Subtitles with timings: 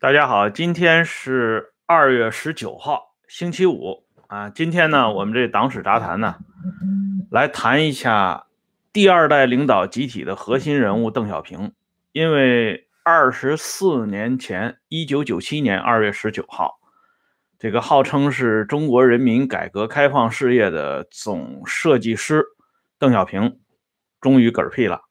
[0.00, 4.48] 大家好，今天是二月十九号，星期五啊。
[4.48, 6.36] 今天呢，我们这党史杂谈呢，
[7.30, 8.46] 来谈一下
[8.94, 11.74] 第二代领导集体的核心人物邓小平。
[12.12, 16.80] 因为二十四年前，一九九七年二月十九号，
[17.58, 22.42] 这个号称是中国人民改革开放事业的总设计师
[22.98, 23.60] 邓小平，
[24.18, 25.02] 终于嗝屁了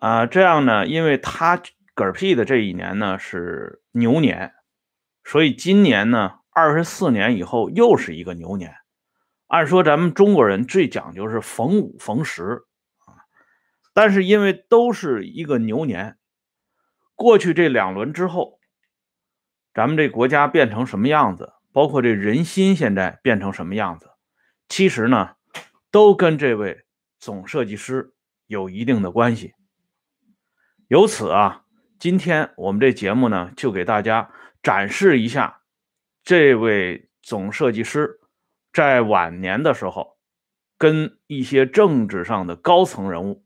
[0.00, 0.24] 啊。
[0.24, 1.60] 这样呢，因为他。
[1.96, 4.52] 嗝屁的这一年呢是牛年，
[5.24, 8.76] 所以今年呢二十四年以后又是一个牛年。
[9.46, 12.64] 按说咱们中国人最讲究是逢五逢十
[13.06, 13.24] 啊，
[13.94, 16.18] 但是因为都是一个牛年，
[17.14, 18.60] 过去这两轮之后，
[19.72, 24.10] 咱们这国家变成什么样子，包括这人心现在变成什么样子，
[24.68, 25.36] 其实呢
[25.90, 26.84] 都跟这位
[27.18, 28.12] 总设计师
[28.46, 29.54] 有一定的关系。
[30.88, 31.62] 由此啊。
[31.98, 34.30] 今天我们这节目呢，就给大家
[34.62, 35.62] 展示一下
[36.22, 38.20] 这位总设计师
[38.70, 40.18] 在晚年的时候，
[40.76, 43.44] 跟一些政治上的高层人物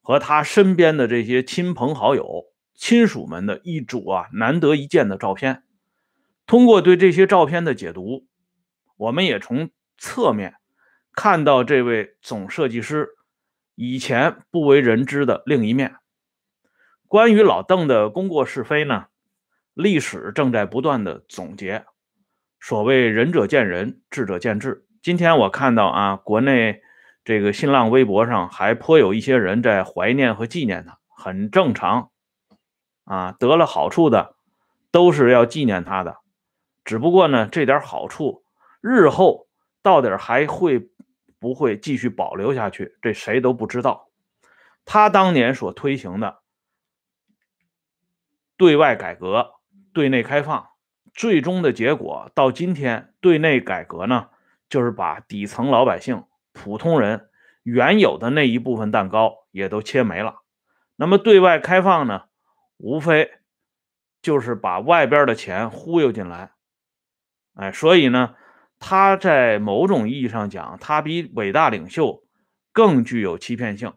[0.00, 5.64] 和他身边的这些亲朋好友、亲属们的一组啊难得一见的照片。
[6.46, 8.28] 通过对这些照片的解读，
[8.96, 10.54] 我们也从侧面
[11.12, 13.08] 看到这位总设计师
[13.74, 15.96] 以前不为人知的另一面。
[17.10, 19.06] 关于老邓的功过是非呢，
[19.74, 21.84] 历史正在不断的总结。
[22.60, 24.86] 所谓仁者见仁，智者见智。
[25.02, 26.82] 今天我看到啊，国内
[27.24, 32.12] 这个新浪微博上还颇有一些人在怀念和纪念他，很正常
[33.02, 33.32] 啊。
[33.32, 34.36] 得了好处的
[34.92, 36.18] 都是要纪念他的，
[36.84, 38.44] 只不过呢，这点好处
[38.80, 39.48] 日后
[39.82, 40.88] 到底还会
[41.40, 44.10] 不会继续保留下去，这谁都不知道。
[44.84, 46.39] 他当年所推行的。
[48.60, 49.52] 对外改革，
[49.94, 50.68] 对内开放，
[51.14, 54.28] 最终的结果到今天，对内改革呢，
[54.68, 57.30] 就是把底层老百姓、普通人
[57.62, 60.42] 原有的那一部分蛋糕也都切没了。
[60.96, 62.24] 那么对外开放呢，
[62.76, 63.30] 无非
[64.20, 66.50] 就是把外边的钱忽悠进来。
[67.54, 68.34] 哎，所以呢，
[68.78, 72.22] 他在某种意义上讲，他比伟大领袖
[72.74, 73.94] 更具有欺骗性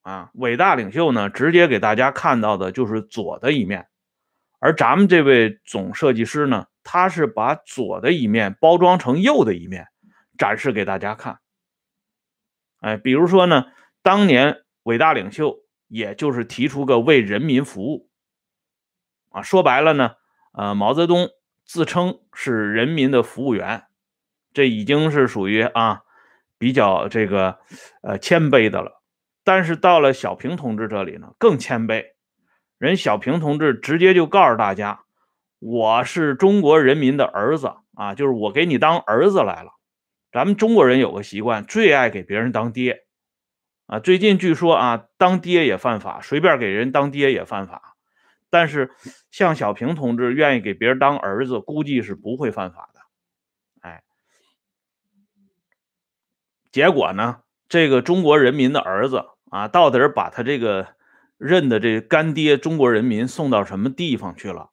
[0.00, 0.30] 啊。
[0.32, 3.88] 伟大领袖呢，直接给大家看到的就是左的一面。
[4.58, 9.86] 而咱们这位总设计师呢，他是把左的一面包装成右的一面，
[10.38, 11.40] 展示给大家看。
[12.80, 13.66] 哎，比如说呢，
[14.02, 15.58] 当年伟大领袖
[15.88, 18.08] 也就是提出个为人民服务，
[19.30, 20.14] 啊，说白了呢，
[20.52, 21.28] 呃，毛泽东
[21.64, 23.84] 自称是人民的服务员，
[24.52, 26.02] 这已经是属于啊
[26.58, 27.58] 比较这个
[28.02, 29.02] 呃谦卑的了。
[29.44, 32.15] 但是到了小平同志这里呢，更谦卑。
[32.78, 35.04] 人小平同志直接就告诉大家
[35.58, 39.70] ：“我是中国人民的儿子啊，就是我给你当儿子来了。”
[40.30, 43.06] 咱们中国人有个习惯，最爱给别人当爹
[43.86, 43.98] 啊。
[43.98, 47.96] 最近据说啊，当爹也犯法，随便给人当爹也犯法。
[48.50, 48.90] 但是
[49.30, 53.00] 像小平同志愿意给别人当儿子，估计是不会犯法的。
[53.80, 54.02] 哎，
[56.70, 60.94] 结果呢，这个中国人民的儿子啊，到底把他这个。
[61.38, 64.70] 认的这干爹中国人民送到什么地方去了？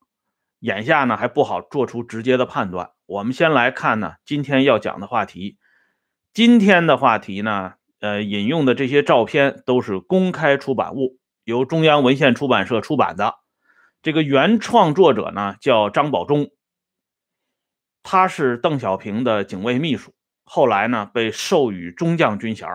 [0.59, 2.91] 眼下呢还不好做出直接的判断。
[3.05, 5.57] 我们先来看呢今天要讲的话题。
[6.33, 13.35] 今天的话题呢，呃，引用的这些照片都是公开出版物，由中央文献出版社出版的。
[14.01, 16.49] 这个原创作者呢叫张保忠，
[18.01, 20.13] 他是邓小平的警卫秘书，
[20.45, 22.69] 后来呢被授予中将军衔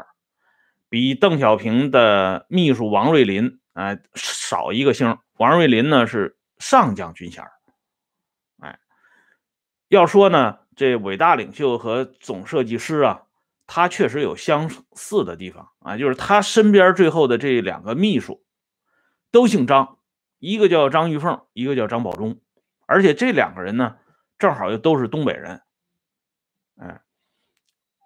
[0.91, 3.59] 比邓小平的秘书王瑞林。
[3.79, 5.17] 哎，少一个星。
[5.37, 7.45] 王瑞林呢是上将军衔
[8.59, 8.81] 哎，
[9.87, 13.23] 要说呢，这伟大领袖和总设计师啊，
[13.69, 15.71] 他确实有相似的地方。
[15.79, 18.45] 啊，就是他身边最后的这两个秘书
[19.31, 19.99] 都姓张，
[20.41, 22.41] 一个叫张玉凤，一个叫张保忠，
[22.87, 23.99] 而且这两个人呢，
[24.41, 25.63] 正好又都是东北人，
[26.79, 27.01] 哎，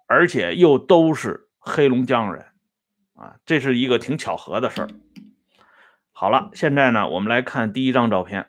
[0.05, 2.45] 而且又都是黑龙江人。
[3.15, 4.89] 啊，这是一个挺巧合的事儿。
[6.23, 8.47] 好了，现在呢，我们来看第一张照片。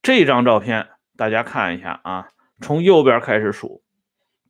[0.00, 2.28] 这张照片大家看一下啊，
[2.60, 3.82] 从右边开始数，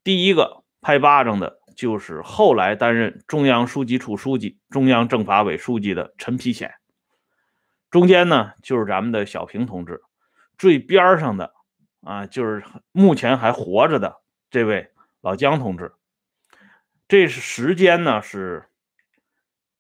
[0.03, 6.75] 第一个拍巴掌的就是后来担任中央书记处书记、中央政法委书记的陈丕显。
[7.91, 10.03] 中间呢就是咱们的小平同志，
[10.59, 11.55] 最边上的
[12.03, 12.63] 啊就是
[12.93, 14.17] 目前还活着的
[14.51, 14.91] 这位
[15.23, 15.95] 老姜同志。
[17.09, 18.69] 这是时间呢是。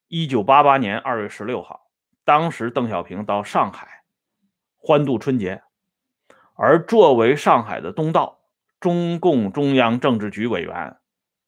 [0.08, 1.88] 一九八八年二月十六号，
[2.24, 4.04] 当时邓小平到上海
[4.76, 5.62] 欢度春节。
[6.56, 8.40] 而作为上海的东道，
[8.78, 10.98] 中共中央政治局委员、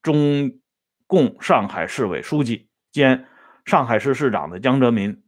[0.03, 0.59] 中
[1.07, 3.29] 共上海市委书记兼
[3.65, 5.23] 上海市市长的江泽民，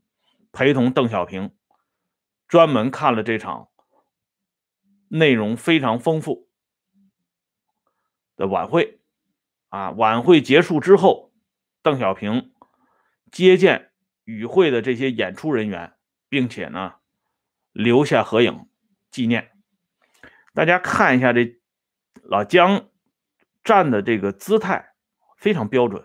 [0.50, 1.54] 陪同邓小平，
[2.48, 3.68] 专门看了这场
[5.08, 6.48] 内容非常丰富
[8.36, 9.00] 的晚会。
[9.68, 11.30] 啊，晚会结束之后，
[11.82, 12.52] 邓小平
[13.30, 13.90] 接见
[14.24, 15.92] 与会的这些演出人员，
[16.28, 16.94] 并且呢，
[17.72, 18.66] 留下合影
[19.10, 19.50] 纪念。
[20.54, 21.56] 大家看一下这
[22.22, 22.88] 老姜
[23.62, 24.92] 站的这个姿态
[25.36, 26.04] 非常标准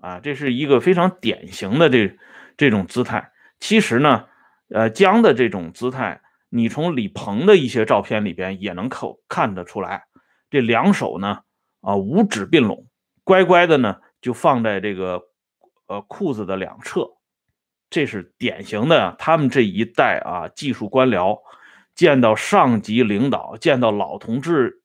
[0.00, 2.16] 啊，这是一个非常典型的这
[2.56, 3.32] 这种姿态。
[3.60, 4.28] 其实呢，
[4.68, 10.04] 呃，姜的这种姿态，你从李鹏的一些照片里边也能看看得出来。
[10.50, 11.42] 这两手呢，
[11.80, 12.88] 啊，五指并拢，
[13.24, 15.22] 乖乖的呢就放在这个
[15.92, 17.18] 呃裤子的两侧，
[17.90, 21.38] 这是典型的他们这一代啊技术官僚。
[21.94, 24.82] 见到上级领导、见到老同志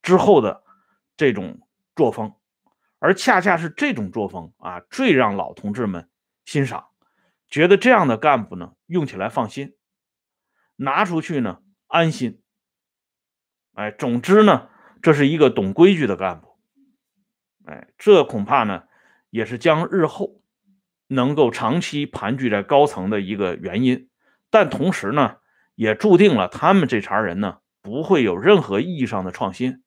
[0.00, 0.62] 之后的
[1.14, 1.60] 这种
[1.94, 2.32] 作风，
[2.98, 6.08] 而恰恰是这种作风啊，最让老同志们
[6.46, 6.86] 欣赏，
[7.50, 9.76] 觉得这样的干部呢，用起来放心，
[10.76, 12.40] 拿出去呢安心。
[13.74, 14.70] 哎，总之呢，
[15.02, 16.56] 这是一个懂规矩的干部。
[17.66, 18.84] 哎，这恐怕呢，
[19.28, 20.40] 也是将日后
[21.08, 24.08] 能够长期盘踞在高层的一个原因。
[24.50, 25.36] 但同时呢，
[25.74, 29.82] 也注定了他们这茬人呢，不会有任何意义上的创新。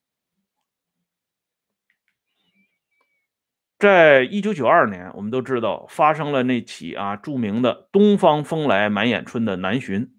[3.78, 10.12] 在一九九二年，我们都知道发生了那起啊著名的“东方风来满眼春”的南巡，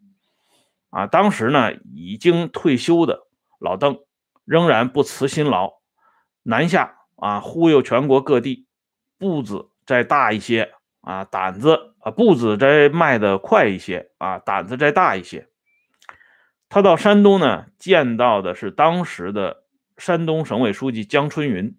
[0.88, 3.26] 啊，当时呢已经退休的
[3.58, 3.98] 老邓
[4.46, 5.74] 仍然不辞辛劳
[6.42, 8.66] 南下啊，忽悠全国各地，
[9.18, 15.48] 步子再大一些啊，胆子啊步子再迈的快一些啊，胆子再大一些。
[16.68, 19.64] 他到山东呢，见到的是当时的
[19.96, 21.76] 山东省委书记江春云。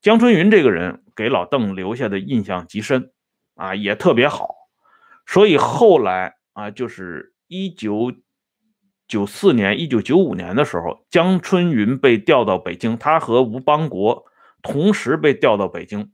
[0.00, 3.10] 江春云这个人给老邓留下的印象极深，
[3.54, 4.54] 啊，也特别好。
[5.26, 8.12] 所以后来啊，就是一九
[9.06, 14.24] 九四年、一九九五年的时候，江春云被调到北京，他和吴邦国
[14.62, 16.13] 同时被调到北京。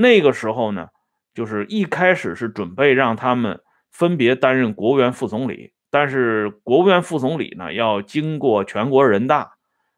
[0.00, 0.88] 那个时候呢，
[1.34, 3.60] 就是一开始是准备让他们
[3.90, 5.72] 分别担任国务院副总理。
[5.90, 9.54] 但是国务院副总理呢，要经过全国人大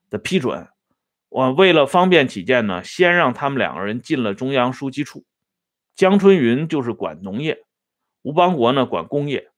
[0.09, 0.69] 的批准。
[1.29, 5.25] 我为了方便起见呢，先让他们两个人进了中央书记处。
[5.95, 7.65] 江春云就是管农业，
[8.23, 9.51] 吴邦国呢管工业。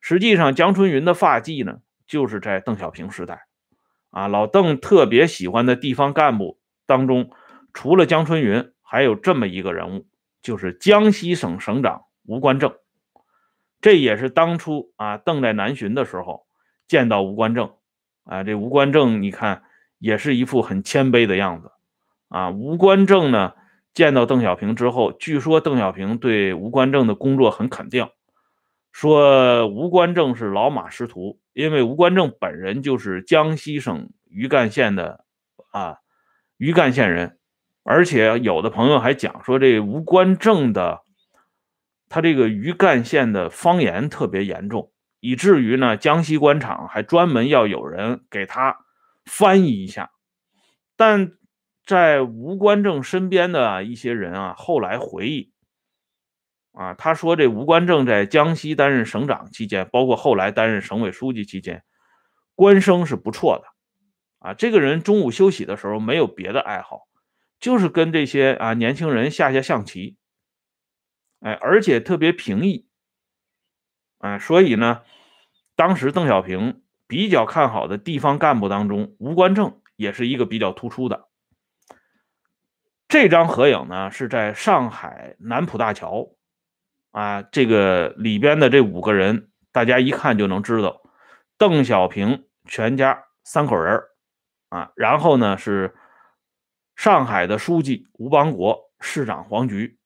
[0.00, 3.46] 实际上，江春云的发迹呢，就是在邓小平时代。
[4.10, 7.30] 啊，老邓特别喜欢的地方干部当中，
[7.72, 10.08] 除了江春云，还有这么一个人物，
[10.42, 12.74] 就是江西省省长吴官正。
[13.80, 16.44] 这也是当初啊，邓在南巡的时候
[16.88, 17.72] 见到吴官正，
[18.24, 19.62] 啊，这吴官正你看
[20.00, 21.70] 也是一副很谦卑的样子，
[22.26, 23.54] 啊，吴官正呢
[23.94, 28.08] 见到邓小平之后，据说邓小平对吴官正的工作很肯定，
[28.90, 35.24] 说吴官正是老马识途，因为吴官正本人就是江西省余干县的
[35.70, 35.98] 啊
[36.56, 37.38] 余干县人，
[37.82, 41.02] 而且有的朋友还讲说这吴官正的。
[42.12, 48.78] 他这个余干县的方言特别严重，以至于呢，江西官场还专门要有人给他
[49.24, 50.10] 翻译一下。
[50.96, 51.34] 但
[51.86, 55.52] 在吴官正身边的一些人啊，后来回忆，
[56.72, 61.84] 啊，他说这吴官正在江西担任省长期间，包括后来担任省委书记期间，
[62.56, 63.68] 官声是不错的。
[64.40, 67.02] 啊，这个人中午休息的时候没有别的爱好，
[67.60, 70.16] 就是跟这些啊年轻人下下象棋。
[71.40, 72.86] 哎，而且特别平易，
[74.18, 75.02] 哎，所以呢，
[75.74, 81.28] 当时邓小平比较看好的地方干部当中，吴官正也是一个比较突出的。
[83.08, 86.28] 这张合影呢，是在上海南浦大桥，
[87.10, 91.00] 啊，这个里边的这五个人，大家一看就能知道，
[91.56, 93.98] 邓小平全家三口人
[94.68, 95.94] 啊，然后呢是
[97.00, 99.98] 上海的书记吴邦国，市长黄菊。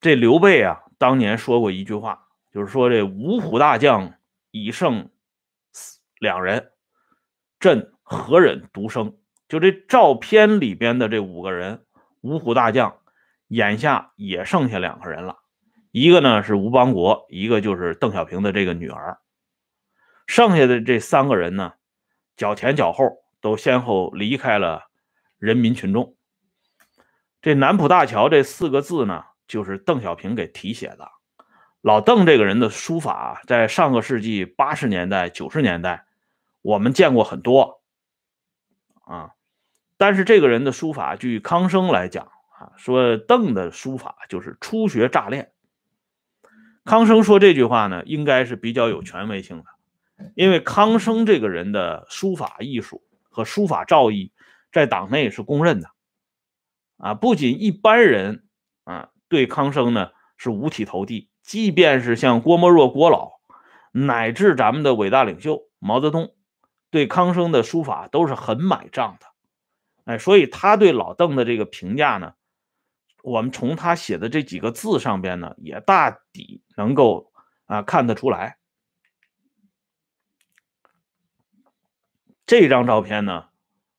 [0.00, 4.14] 这刘备啊，当年说过一句话，就是说这五虎大将
[4.50, 5.12] 已剩
[6.18, 6.72] 两人，
[7.60, 9.16] 朕何忍独生？
[9.46, 11.86] 就这照片里边的这五个人，
[12.22, 12.98] 五虎大将，
[13.46, 15.36] 眼下也剩下两个人了，
[15.92, 19.20] 一个呢是吴邦国，一个就是邓小平的这个女儿，
[20.26, 21.74] 剩下的这三个人呢，
[22.36, 24.90] 脚前脚后都先后离开了
[25.38, 26.14] 人民群众。
[27.40, 29.24] 这南浦大桥这四个字呢？
[29.46, 31.08] 就是邓小平给题写的，
[31.80, 36.04] 老邓这个人的书法，在上个世纪八十年代、九十年代，
[36.60, 37.80] 我们见过很多
[39.06, 39.30] 啊。
[39.96, 42.26] 但是这个人的书法，据康生来讲
[42.58, 45.52] 啊，说邓的书法就是初学乍练。
[46.84, 49.64] 康生说这句话呢，应该是比较有权威性的，
[50.34, 53.02] 因为康生这个人的书法艺术
[53.38, 54.32] 和书法造诣，
[54.72, 55.92] 在党内是公认的。
[56.96, 58.44] 啊，不仅一般人
[58.82, 63.38] 啊对康生呢是五体投地，即便是像郭沫若郭老，
[63.92, 66.34] 乃至咱们的伟大领袖毛泽东，
[66.90, 69.26] 对康生的书法都是很买账的。
[70.06, 72.32] 哎，所以他对老邓的这个评价呢？
[73.22, 77.32] 我们从他写的这几个字上边呢，也大抵能够
[77.66, 78.57] 啊看得出来。
[82.48, 83.48] 这张照片呢，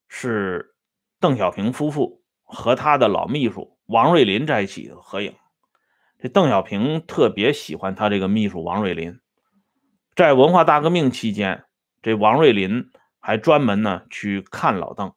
[0.08, 0.74] 是
[1.20, 5.36] 邓小平夫妇和他的老秘书王瑞林在一起的合影。
[6.18, 9.20] 这邓小平特别喜欢他这个秘书王瑞林，
[10.16, 11.66] 在文化大革命期间，
[12.02, 12.90] 这王瑞林
[13.20, 15.14] 还专门呢去看老邓。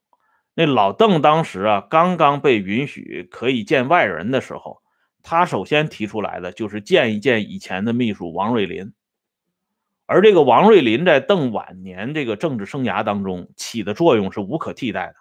[0.52, 4.82] 那老邓当时啊，刚刚被允许可以见外人的时候，
[5.22, 8.92] 他首先提出来的就是见一见以前的秘书王瑞林。
[10.06, 15.14] 而这个王瑞林在邓晚年这个政治生涯当中起的作用是无可替代的。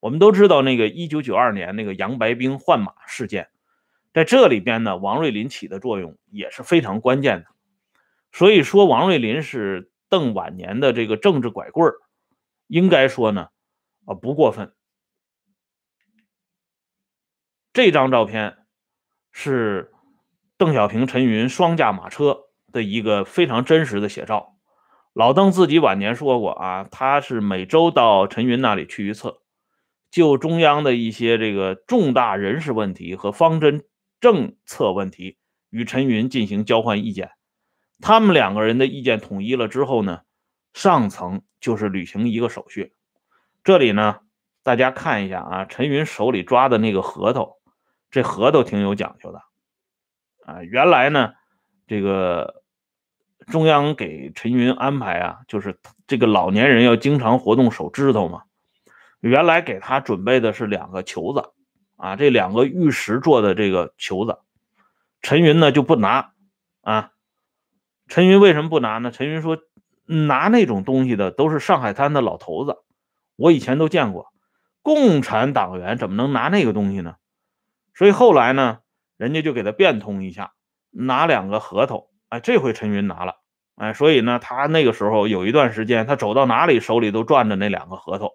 [0.00, 3.48] 我们都知道那个1992年那个杨白冰换马事件，
[4.12, 7.46] 在这里边呢，王瑞林起的作用也是非常关键的。
[8.32, 11.94] 所以说，王瑞林是邓晚年的这个政治拐棍儿，
[12.66, 13.48] 应该说呢。
[14.06, 14.74] 啊，不过分。
[17.72, 18.58] 这张照片
[19.32, 19.92] 是
[20.58, 22.43] 邓小平、陈云双驾马车
[22.74, 24.56] 的一个非常真实的写照。
[25.14, 29.36] 老邓自己晚年说过啊，他是每周到陈云那里去一次，
[30.10, 33.84] 就中央的一些这个重大人事问题和方针
[34.20, 35.38] 政策问题
[35.70, 37.30] 与陈云进行交换意见。
[38.00, 40.22] 他们两个人的意见统一了之后呢，
[40.72, 42.92] 上层就是履行一个手续。
[43.62, 44.18] 这里呢，
[44.64, 47.56] 大家看一下啊，陈云手里抓的那个核桃，
[48.10, 49.40] 这核桃挺有讲究的
[50.44, 50.60] 啊。
[50.64, 51.34] 原来呢，
[51.86, 52.63] 这个
[53.46, 58.42] 中央给陈云安排啊，就是这个老年人要经常活动手指头嘛。
[59.20, 61.52] 原来给他准备的是两个球子
[61.96, 64.38] 啊，这两个玉石做的这个球子，
[65.22, 66.32] 陈云呢就不拿
[66.82, 67.10] 啊。
[68.06, 69.10] 陈云为什么不拿呢？
[69.10, 69.58] 陈云说，
[70.04, 72.82] 拿那种东西的都是上海滩的老头子。
[73.36, 74.32] 我以前都见过，
[74.82, 77.16] 共产党员怎么能拿那个东西呢？
[77.94, 78.80] 所以后来呢，
[79.16, 80.52] 人家就给他变通一下，
[80.90, 82.08] 拿两个核桃。
[82.34, 83.36] 哎，这回陈云拿了，
[83.76, 88.32] 哎，所以呢，他那个时候有一段时间，他走到哪里手里都攥着那两个核桃，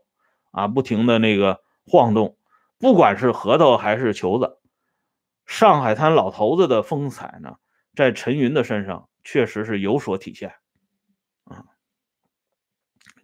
[0.51, 2.37] 啊，不停的那个晃动，
[2.77, 4.57] 不管是核桃还是球子，
[5.45, 7.57] 上海滩老头子的风采呢，
[7.93, 10.53] 在陈云的身上确实是有所体现，
[11.43, 11.65] 啊，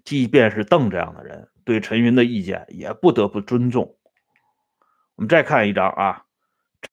[0.03, 1.47] 即便是邓这样的人。
[1.63, 3.95] 对陈云的意见也不得不尊重。
[5.15, 6.25] 我们再看一张啊，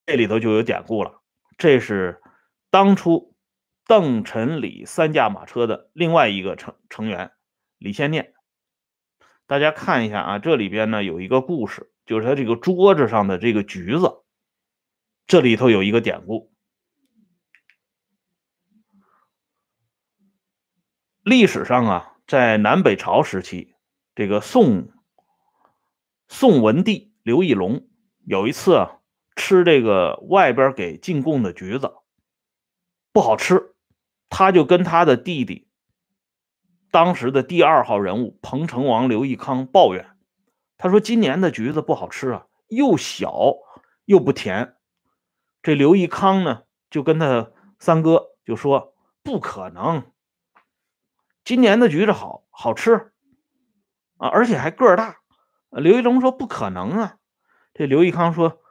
[0.06, 1.20] 这里头就有典故了。
[1.58, 2.22] 这是
[2.70, 3.31] 当初
[3.92, 7.32] 邓、陈、李三驾马车的另外一个成成员
[7.76, 8.32] 李先念。
[9.46, 14.22] 大家看一下啊，这里边呢有一个故事，就是他这个桌子上的这个橘子，
[15.26, 16.54] 这里头有一个典故。
[21.22, 23.74] 历史上啊，在南北朝时期。
[24.14, 24.88] 这个宋
[26.28, 27.86] 宋文帝刘义隆
[28.24, 29.00] 有一次啊，
[29.36, 31.92] 吃这个外边给进贡的橘子
[33.12, 33.71] 不好吃，
[34.34, 35.68] 他就跟他的弟弟，
[36.90, 40.16] 当时的第二号人物彭城王刘义康抱怨，
[40.78, 43.56] 他说今年的橘子不好吃啊，又小
[44.06, 44.74] 又不甜。
[45.62, 50.02] 这刘义康呢，就跟他三哥就说不可能，
[51.44, 53.12] 今年的橘子好好吃。
[54.16, 55.18] 啊，而且还个儿大。
[55.68, 57.16] 刘一龙说：“不可能啊！”
[57.74, 58.62] 这刘义康说：“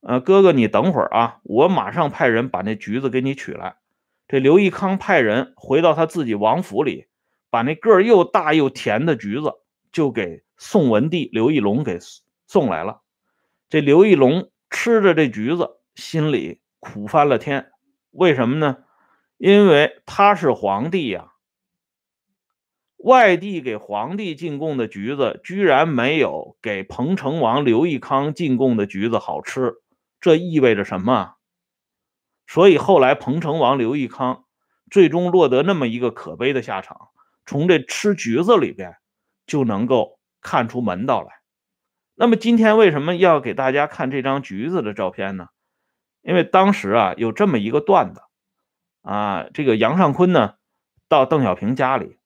[0.00, 3.76] 呃，哥哥，你等会儿啊，我马上派人把那橘子给你取来。”
[4.28, 7.06] 这刘义康派人回到他自己王府里，
[7.48, 9.54] 把那个又大又甜的橘子
[9.90, 11.98] 就给宋文帝刘义隆给
[12.46, 13.00] 送来了。
[13.70, 17.70] 这刘义隆吃着这橘子，心里苦翻了天。
[18.10, 18.76] 为什么呢？
[19.38, 21.32] 因为他是皇帝呀。
[22.98, 29.76] 外地给皇帝进贡的橘子，居然没有给彭城王刘义康进贡的橘子好吃，
[30.20, 31.36] 这意味着什么？
[32.48, 34.44] 所以后来彭城王刘义康
[34.90, 37.10] 最终落得那么一个可悲的下场，
[37.44, 38.96] 从这吃橘子里边
[39.46, 41.28] 就能够看出门道来。
[42.14, 45.48] 那么今天为什么要给大家看这张橘子的照片呢？
[46.22, 48.22] 因为当时啊有这么一个段子，
[49.02, 50.54] 啊，这个杨尚昆呢
[51.06, 52.18] 到邓小平家里，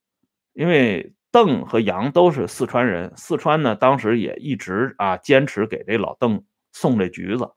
[0.52, 7.50] 因为邓和杨都是四川人，四川呢当时也一直啊坚持给这老邓送这橘子。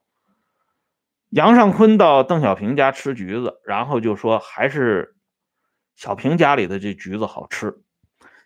[1.35, 5.17] 杨尚昆到邓小平家吃橘子，然后就说还是
[5.93, 7.83] 小平家里的这橘子好吃。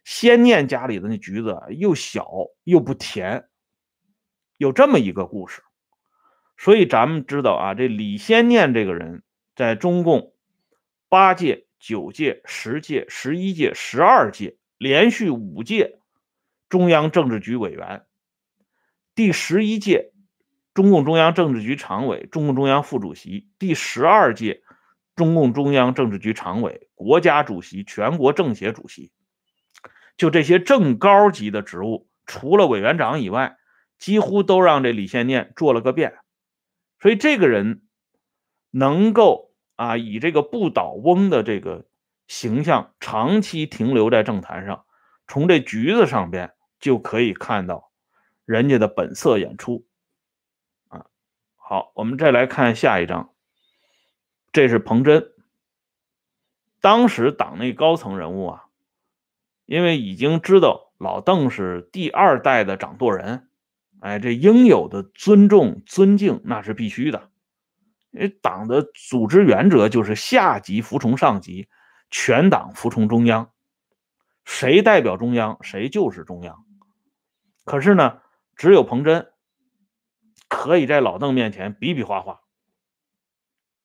[0.03, 2.27] 先念家里的那橘子又小
[2.63, 3.47] 又不甜，
[4.57, 5.61] 有这么一个故事。
[6.57, 9.21] 所以咱们知道啊，这李先念这个人
[9.55, 10.33] 在中共
[11.09, 15.99] 八届、九届、十届、十一届、十二届连续五届
[16.69, 18.07] 中央政治局委员，
[19.13, 20.11] 第十一届。
[20.73, 24.61] 中共中央政治局常委、中共中央副主席，第十二届
[25.15, 29.11] 中共中央政治局常委、国家主席、全国政协主席，
[30.15, 33.57] 就这些正高级的职务，除了委员长以外，
[33.97, 36.13] 几乎都让这李先念做了个遍。
[37.01, 37.81] 所以这个人
[38.71, 41.87] 能够啊，以这个不倒翁的这个
[42.27, 44.85] 形象长期停留在政坛上，
[45.27, 47.91] 从这局子上边就可以看到
[48.45, 49.85] 人家的本色演出。
[51.69, 53.29] 好，我们再来看下一章。
[54.51, 55.33] 这是彭真，
[56.81, 58.65] 当时党内高层人物啊，
[59.67, 63.49] 因为已经知道老邓是第二代的掌舵人，
[63.99, 67.29] 哎，这应有的尊重、尊敬那是必须的。
[68.09, 71.69] 因为党的组织原则就是下级服从上级，
[72.09, 73.51] 全党服从中央，
[74.43, 76.65] 谁代表中央，谁就是中央。
[77.63, 78.21] 可是呢，
[78.55, 79.31] 只有彭真。
[80.59, 82.41] 可以在老邓面前比比划划，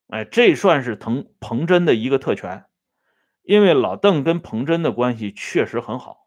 [0.09, 2.65] 哎，这算是彭彭真的一个特权，
[3.45, 6.27] 因为老邓跟彭真的关系确实很好，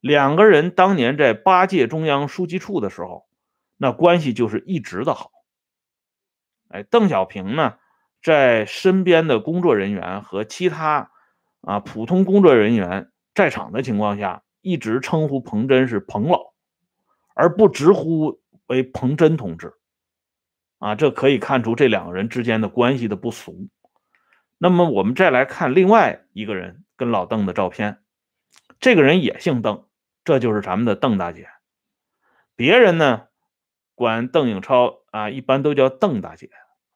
[0.00, 3.26] 两个人当年在八届中央书记处的时候，
[3.76, 5.30] 那关系就是一直的好。
[6.68, 7.76] 哎，邓小平呢，
[8.22, 11.10] 在身边的工作人员和其他
[11.60, 16.54] 啊普通工作人员在场的情况下，一直称呼彭真是彭老，
[17.34, 18.42] 而不直呼。
[18.66, 19.74] 为彭真同志，
[20.78, 23.68] 啊，这可以看出这两个人之间的关系的不俗。
[24.58, 28.02] 那么我们再来看另外一个人跟老邓的照片，
[28.80, 29.86] 这个人也姓邓，
[30.24, 31.48] 这就是咱们的邓大姐。
[32.56, 33.28] 别人呢
[33.94, 36.50] 管邓颖超啊，一般都叫邓大姐，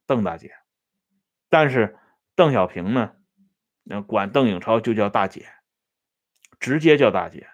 [0.07, 0.55] 邓大姐。
[1.51, 1.99] 但是
[2.35, 3.13] 邓小平呢，
[3.83, 5.49] 那管邓颖超就叫大姐，
[6.59, 7.49] 直接叫大姐。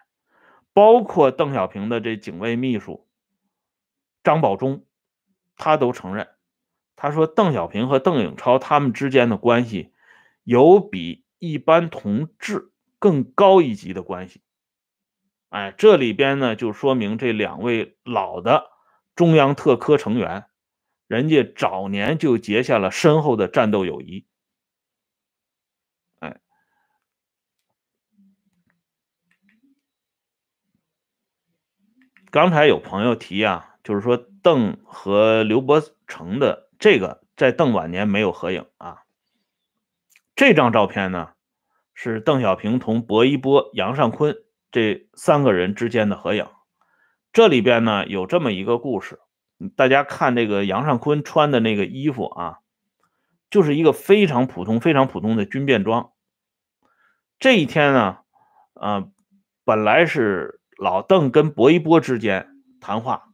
[0.73, 3.04] 包括邓小平的这警卫秘书。
[4.25, 4.87] 张保忠，
[5.57, 6.29] 他都承认，
[6.97, 9.93] 他说邓小平和邓颖超他们之间的关系
[10.43, 14.41] 有比一般同志更高一级的关系。
[15.51, 18.71] 哎，这里边呢就说明这两位老的
[19.15, 20.47] 中央特科成员，
[21.07, 24.27] 人家早年就结下了深厚的战斗友谊。
[26.21, 26.41] 哎，
[32.31, 33.74] 刚才有朋友提啊。
[33.85, 39.03] 就是说，邓和刘伯承的这个在邓晚年没有合影啊。
[40.35, 41.35] 这张照片呢，
[41.93, 44.35] 是邓小平同薄一波、杨尚昆
[44.73, 46.47] 这三个人之间的合影。
[47.31, 49.21] 这里边呢有这么一个故事，
[49.77, 52.61] 大家看这个杨尚昆穿的那个衣服啊，
[53.51, 56.13] 就是一个非常普通、非常普通的军便装。
[57.39, 58.19] 这一天呢，
[58.73, 59.11] 呃，
[59.65, 62.49] 本来是老邓跟薄一波之间
[62.81, 63.34] 谈话。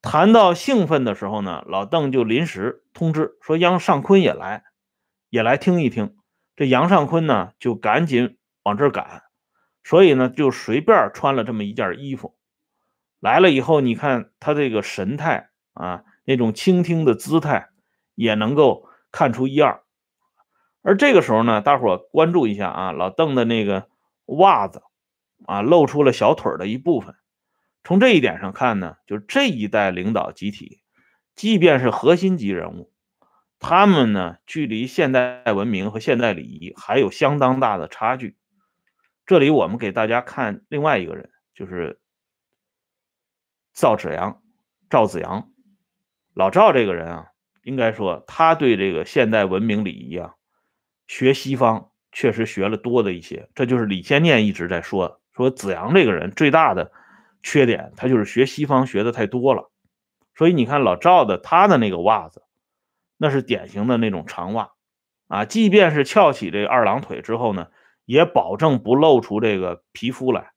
[0.00, 4.64] 谈到兴奋的时候呢，老邓就临时通知说杨尚昆也来，
[5.28, 6.16] 也来听一听。
[6.54, 9.22] 这杨尚昆呢就赶紧往这儿赶，
[9.84, 12.36] 所以呢就随便穿了这么一件衣服
[13.20, 17.68] 来了以后，你看他这个神态啊，那种倾听的姿态
[18.14, 19.82] 也能够看出一二。
[20.82, 23.88] 而这个时候呢，大伙关注一下啊，老邓的那个
[24.26, 24.82] 袜子
[25.46, 27.14] 啊露出了小腿的一部分。
[27.84, 30.82] 从这一点上看呢，就是这一代领导集体，
[31.34, 32.92] 即便是核心级人物，
[33.58, 38.36] 他们呢距离现代文明和现代礼仪还有相当大的差距。
[39.24, 41.98] 这里我们给大家看另外一个人，就是
[43.72, 44.42] 赵子阳，
[44.90, 45.48] 赵子阳，
[46.34, 47.26] 老赵这个人啊，
[47.62, 50.34] 应该说他对这个现代文明礼仪啊，
[51.06, 53.48] 学西方确实学了多的一些。
[53.54, 56.92] 这就是李先念一直在说，说子阳这个人最大的。
[57.42, 59.70] 缺点，他就是学西方学的太多了。
[60.34, 62.42] 所以你看老赵的他的那个袜子，
[63.16, 64.72] 那是典型的那种长袜
[65.26, 67.70] 啊，即便是翘起这二郎腿之后呢，
[68.04, 70.52] 也保证不露出这个皮肤来。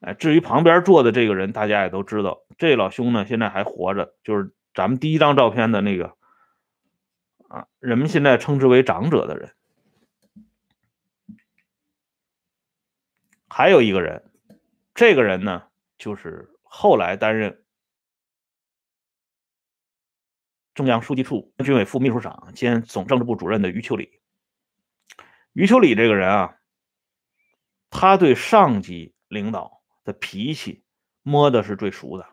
[0.00, 6.14] 哎，至于旁边坐的这个人，大家也都知道，这老兄呢现在还活着，就是咱们第一张照片的那个
[7.48, 9.52] 啊，人们现在称之为长者的人。
[13.48, 14.27] 还有一个人，
[14.98, 17.64] 这个人呢，就是后来担任
[20.74, 24.20] 中央书记处军委副秘书长兼总政治部主任的余秋里。
[25.52, 26.56] 余秋里这个人啊，
[27.90, 30.82] 他对上级领导的脾气
[31.22, 32.26] 摸的是最熟的。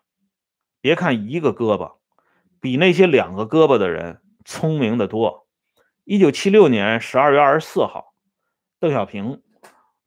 [0.81, 1.99] 别看一个胳膊，
[2.59, 5.47] 比那些两个胳膊的人聪明的多。
[6.03, 8.15] 一九七六年十二月二十四号，
[8.79, 9.43] 邓小平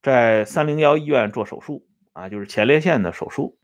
[0.02, 1.87] 在三零幺医院做手术
[2.18, 3.58] 啊，就是前列腺的手术。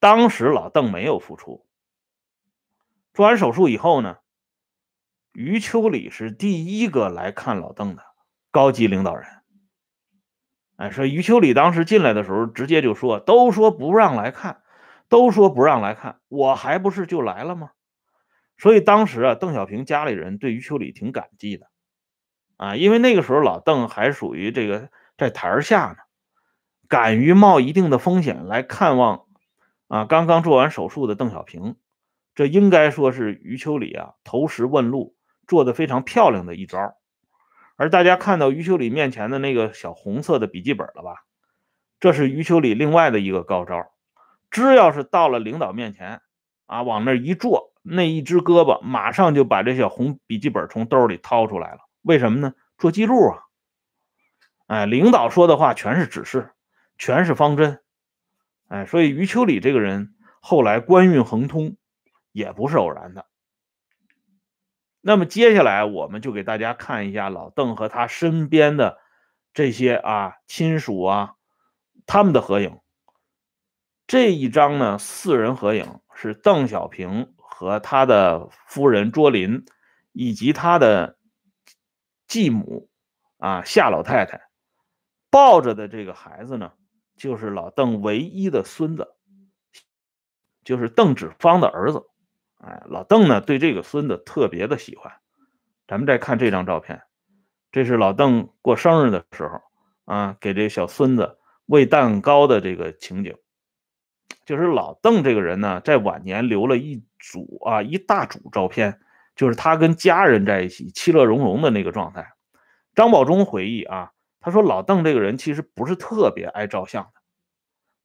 [0.00, 1.66] 当时老邓没有复出。
[3.12, 4.18] 做完手术以后呢，
[5.32, 8.02] 余秋里是第一个来看老邓的
[8.50, 9.26] 高级领导人。
[10.76, 14.62] 哎，说余秋里当时进来的时候，直接就说：“都说不让来看。”
[15.06, 17.72] 都说不让来看，我还不是就来了吗？
[18.56, 21.68] 所以当时啊，邓小平家里人对余秋里挺感激的，
[22.56, 26.03] 啊，因为那个时候老邓还属于这个在台下呢，
[26.88, 29.26] 敢于冒一定的风险来看望
[29.88, 31.76] 啊刚刚做完手术的邓小平，
[32.34, 35.16] 这应该说是余秋里啊投石问路
[35.46, 36.94] 做的非常漂亮的一招。
[37.76, 41.24] 而大家看到余秋里面前的那个小红色的笔记本了吧？
[41.98, 43.90] 这是余秋里另外的一个高招。
[44.50, 46.20] 只要是到了领导面前，
[46.66, 51.78] 啊，往那一坐，那一只胳膊马上就把这小红笔记本从兜里掏出来了。
[52.02, 52.54] 为什么呢？
[52.78, 53.38] 做记录啊！
[54.68, 56.52] 哎，领导说的话全是指示，
[56.98, 57.82] 全是方针。
[58.68, 61.76] 哎，所以余秋里这个人后来官运亨通，
[62.32, 63.26] 也不是偶然的。
[65.00, 68.98] 那么接下来我们就给大家看一下老邓和他身边的
[69.52, 71.34] 这些啊亲属啊
[72.06, 72.80] 他们的合影。
[74.06, 79.66] 这一张呢，四人合影是邓小平和他的夫人卓琳，
[80.12, 81.18] 以及他的
[82.26, 82.88] 继母
[83.38, 84.40] 啊夏老太太
[85.30, 86.72] 抱着的这个孩子呢，
[87.16, 89.14] 就是老邓唯一的孙子，
[90.64, 92.04] 就是邓子方的儿子。
[92.58, 95.12] 哎，老邓呢对这个孙子特别的喜欢。
[95.86, 97.02] 咱们再看这张照片，
[97.70, 99.60] 这是老邓过生日的时候
[100.06, 103.36] 啊，给这小孙子喂蛋糕的这个情景。
[104.46, 108.98] 就是老邓这个人呢，在晚年留了一组啊一大组照片，
[109.36, 112.32] 就是他跟家人在一起其乐融融的那个状态。
[112.94, 114.12] 张保忠回忆啊，
[114.44, 117.22] 他说老邓这个人其实不是特别爱照相的，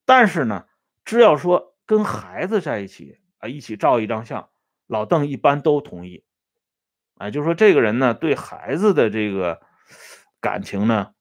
[0.06, 0.68] 但是呢，
[1.04, 4.48] 只要说跟孩子在一起啊，一起照一张相，
[4.88, 6.24] 老邓一般都同意。
[7.18, 9.60] 哎，就是说这个人呢，对孩子的这个
[10.40, 11.12] 感情呢，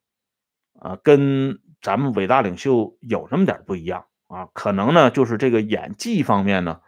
[0.79, 4.07] 啊，跟咱们伟大领袖有那么点不一样。
[4.29, 6.81] 啊，可能呢，就是这个演技方面呢，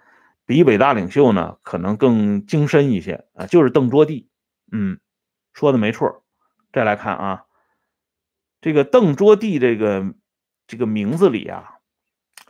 [0.46, 3.46] 比伟大领袖呢可能更精深一些啊。
[3.46, 4.26] 就是邓卓棣，
[4.70, 5.00] 嗯，
[5.52, 6.22] 说的没错。
[6.72, 7.44] 再来看啊，
[8.60, 10.14] 这个邓卓棣这个
[10.66, 11.78] 这个名字里啊，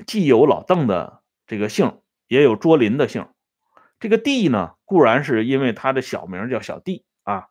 [0.07, 3.29] 既有老邓的这个姓，也有卓林的姓。
[3.99, 7.49] 这个棣呢，固然是因为他的小名叫小弟啊，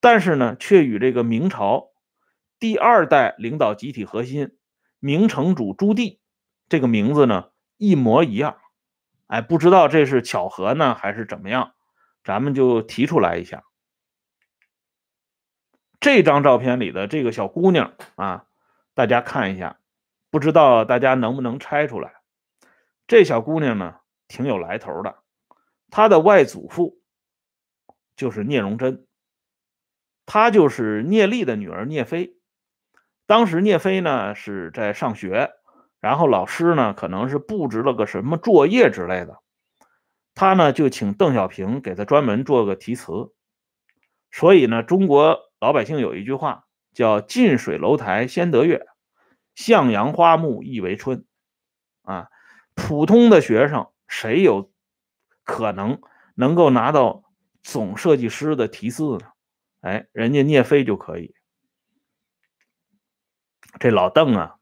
[0.00, 1.88] 但是呢，却与这个明朝
[2.58, 4.56] 第二代领导集体核心
[5.00, 6.18] 明成祖朱棣。
[6.68, 8.58] 这个名字呢一模一样，
[9.26, 11.72] 哎，不知道这是巧合呢还是怎么样，
[12.24, 13.62] 咱们就提出来一下。
[16.06, 18.44] 这张照片里的这个小姑娘啊，
[18.94, 19.80] 大家看一下，
[20.30, 22.14] 不知道大家能不能猜出来？
[23.08, 23.96] 这小姑娘呢
[24.28, 25.16] 挺有来头的，
[25.90, 27.00] 她的外祖父
[28.14, 29.04] 就是聂荣臻，
[30.26, 32.36] 她就是聂丽的女儿聂飞。
[33.26, 35.50] 当时聂飞呢是在上学。
[35.98, 39.40] 然后老师呢，可能是布置了个什么作业之类的，
[40.36, 43.32] 他呢就请邓小平给他专门做个题词。
[44.30, 48.86] 所以呢，中国老百姓有一句话叫“近水楼台先得月，
[49.54, 51.24] 向阳花木易为春”。
[52.02, 52.28] 啊，
[52.74, 54.72] 普通的学生谁有
[55.44, 56.00] 可能
[56.34, 57.24] 能够拿到
[57.62, 59.32] 总设计师的题字呢？
[59.80, 61.34] 哎，人家聂飞就可以。
[63.78, 64.56] 这老邓啊，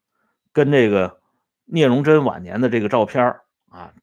[0.52, 1.20] 跟这个。
[1.66, 3.94] 聂荣臻晚年的这个照片啊，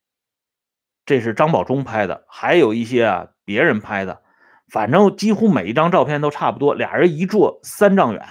[1.06, 4.24] 这是张保忠拍的，还有一些啊别人拍的，
[4.72, 8.26] 反正几乎每一张照片都差不多，俩人一坐三丈远，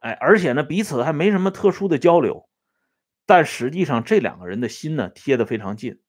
[0.00, 2.46] 哎，而且呢彼此还没什么特殊的交流，
[3.24, 6.02] 但实际上这两个人的心呢贴得非常近。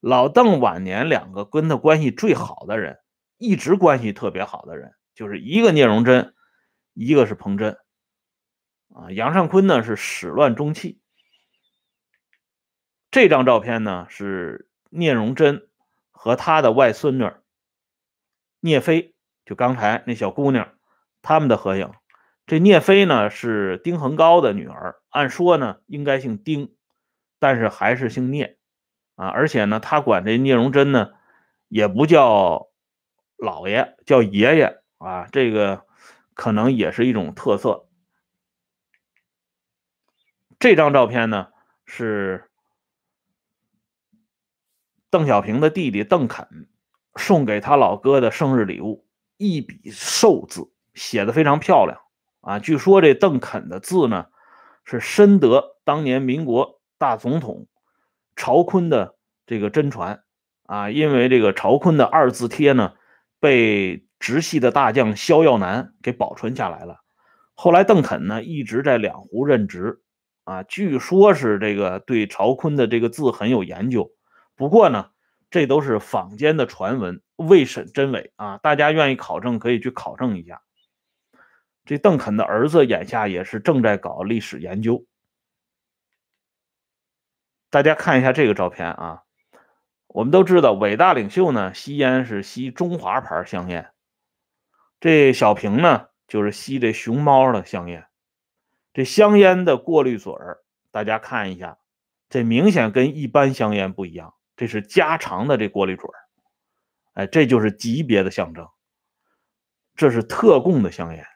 [0.00, 3.00] 老邓晚年两个跟他关系最好的人，
[3.36, 6.32] 一直关系特别好的人，就是一个聂荣臻，
[6.94, 7.76] 一个是彭真，
[8.94, 11.02] 啊，杨尚昆呢是始乱终弃。
[13.10, 15.68] 这张照片呢是聂荣臻
[16.10, 17.30] 和他的外孙女
[18.64, 19.12] 聂飞，
[19.44, 20.72] 就刚才那小姑娘
[21.20, 21.90] 他们的合影。
[22.46, 26.72] 这聂飞呢是丁恒高的女儿，按说呢应该姓丁，
[27.40, 28.56] 但是还是姓聂
[29.16, 29.26] 啊。
[29.26, 31.12] 而且呢，他管这聂荣臻呢
[31.66, 32.68] 也不叫
[33.36, 35.26] 老爷，叫爷爷啊。
[35.32, 35.84] 这个
[36.34, 37.88] 可能也是一种特色。
[40.60, 41.48] 这张照片呢
[41.84, 42.48] 是
[45.10, 46.68] 邓小平的弟弟邓肯
[47.16, 49.04] 送给他老哥的生日礼物，
[49.36, 51.98] 一笔寿字，写的非常漂亮
[52.40, 52.58] 啊。
[52.58, 54.26] 据说这邓肯的字呢
[54.84, 57.66] 是深得当年民国大总统
[58.36, 60.22] 曹锟的这个真传
[60.64, 62.94] 啊，因为这个曹锟的二字帖呢
[63.40, 66.98] 被直系的大将萧耀南给保存下来了。
[67.54, 70.00] 后来邓肯呢一直在两湖任职。
[70.44, 74.10] 啊，据说是这个对曹锟的这个字很有研究，
[74.56, 75.10] 不过呢，
[75.52, 78.56] 这都是坊间的传闻，未审真伪啊。
[78.58, 80.62] 大家愿意考证可以去考证一下。
[81.84, 85.04] 这邓肯的儿子眼下也是正在搞历史研究。
[87.68, 89.22] 大家看一下这个照片啊，
[90.06, 93.92] 我们都知道伟大领袖呢吸烟是吸中华牌香烟，
[95.00, 98.06] 这小平呢就是吸这熊猫的香烟。
[98.94, 101.76] 这香烟的过滤嘴儿，大家看一下，
[102.30, 106.10] 这明显跟一般香烟不一样，这是加长的这过滤嘴，
[107.14, 108.68] 哎，这就是级别的象征，
[109.94, 111.26] 这是特供的香烟，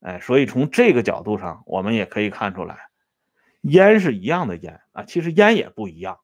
[0.00, 2.88] 哎，所以从这个角度上，我们也可以看出来，
[3.60, 6.20] 烟是一样的烟啊，其实烟也不一样，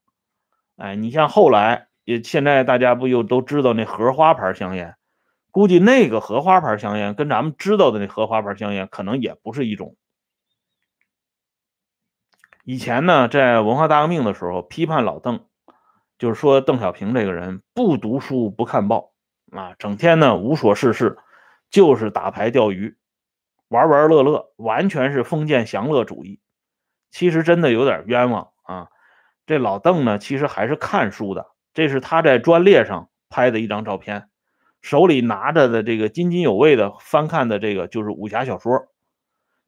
[0.76, 4.96] 哎，你像后来也现在大家不又都知道那荷花牌香烟，
[5.50, 9.96] 估计那个荷花牌香烟跟咱们知道的那荷花牌香烟可能也不是一种。
[12.64, 15.47] 以前呢，在文化大革命的时候，批判老邓，
[16.18, 19.12] 就是说邓小平这个人不读书不看报
[19.52, 21.18] 啊，整天呢无所事事，
[21.70, 22.96] 就是打牌钓鱼，
[23.68, 26.40] 玩玩乐乐，完全是封建享乐主义。
[27.10, 28.88] 其实真的有点冤枉啊！
[29.46, 31.46] 这老邓呢，其实还是看书的。
[31.72, 34.28] 这是他在专列上拍的一张照片，
[34.82, 38.88] 手里拿着的这个津津有味的翻看的这个就是武侠小说。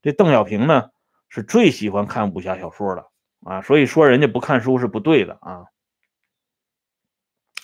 [0.02, 0.90] 这邓小平呢？
[1.32, 3.06] 是最喜欢看武侠小说的
[3.44, 5.66] 啊，所以说人家不看书是不对的啊。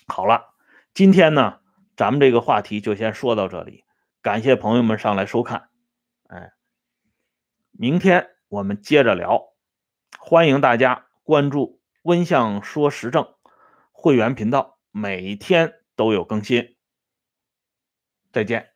[0.07, 0.55] 好了，
[0.95, 1.61] 今天呢，
[1.97, 3.85] 咱们这个话题就先说到这里，
[4.23, 5.69] 感谢朋友们上来收看，
[6.29, 6.53] 哎，
[7.73, 9.43] 明天我们接着聊，
[10.19, 13.35] 欢迎大家关注温相说时政
[13.91, 16.77] 会员频道，每天都有更新，
[18.33, 18.76] 再见。